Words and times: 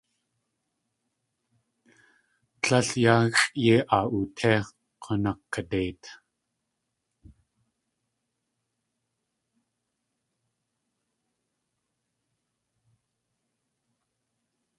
Tléil 2.61 2.89
yáaxʼ 3.03 3.43
yéi 3.63 3.79
aa 3.95 4.05
utí 4.17 4.51
g̲unakadeit. 5.03 6.03